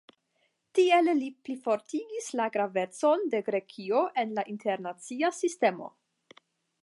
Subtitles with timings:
[0.77, 5.93] Tiele li plifortigis la gravecon de Grekio en la internacia sistemo.